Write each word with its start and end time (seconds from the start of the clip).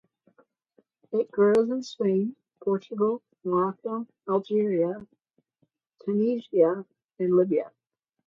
It 1.11 1.29
grows 1.29 1.69
in 1.69 1.83
Spain, 1.83 2.35
Portugal, 2.59 3.21
Morocco, 3.43 4.07
Algeria, 4.27 5.05
Tunisia 6.03 6.83
and 7.19 7.35
Libya. 7.37 7.69